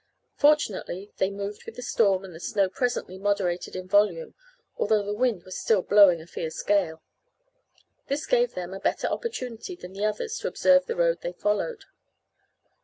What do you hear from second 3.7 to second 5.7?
in volume although the wind was